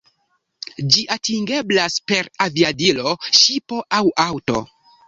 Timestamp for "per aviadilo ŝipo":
2.13-3.87